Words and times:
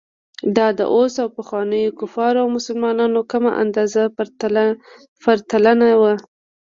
دا 0.57 0.67
د 0.79 0.81
اوس 0.95 1.13
او 1.21 1.27
پخوانیو 1.37 1.97
کفارو 1.99 2.39
او 2.43 2.49
مسلمانانو 2.57 3.19
کمه 3.31 3.51
اندازه 3.63 4.01
پرتلنه 5.51 5.89
وه. 6.01 6.13